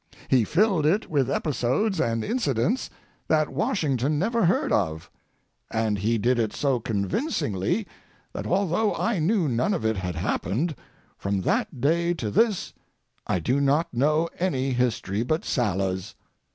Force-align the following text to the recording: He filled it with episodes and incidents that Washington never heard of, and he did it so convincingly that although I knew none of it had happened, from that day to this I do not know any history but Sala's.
He 0.29 0.45
filled 0.45 0.83
it 0.87 1.11
with 1.11 1.29
episodes 1.29 1.99
and 2.01 2.23
incidents 2.23 2.89
that 3.27 3.49
Washington 3.53 4.17
never 4.17 4.45
heard 4.47 4.71
of, 4.71 5.11
and 5.69 5.99
he 5.99 6.17
did 6.17 6.39
it 6.39 6.53
so 6.53 6.79
convincingly 6.79 7.85
that 8.33 8.47
although 8.47 8.95
I 8.95 9.19
knew 9.19 9.47
none 9.47 9.75
of 9.75 9.85
it 9.85 9.97
had 9.97 10.15
happened, 10.15 10.73
from 11.19 11.41
that 11.41 11.79
day 11.81 12.15
to 12.15 12.31
this 12.31 12.73
I 13.27 13.37
do 13.37 13.61
not 13.61 13.93
know 13.93 14.27
any 14.39 14.71
history 14.71 15.21
but 15.21 15.45
Sala's. 15.45 16.15